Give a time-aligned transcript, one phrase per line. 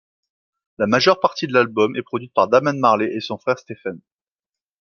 [0.79, 3.99] La majeure partie de l'album est produite par Damian Marley et son frère, Stephen.